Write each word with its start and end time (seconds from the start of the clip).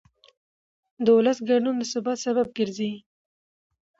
د 1.03 1.05
ولس 1.17 1.37
ګډون 1.49 1.75
د 1.79 1.83
ثبات 1.91 2.17
سبب 2.25 2.47
ګرځي 2.57 2.91